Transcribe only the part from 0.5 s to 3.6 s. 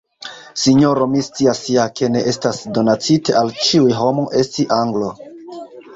sinjoro, mi scias ja, ke ne estas donacite al